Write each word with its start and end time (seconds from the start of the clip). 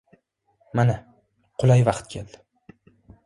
Mana, 0.79 0.95
qulay 1.63 1.85
vaqt 1.91 2.09
keldi! 2.15 2.43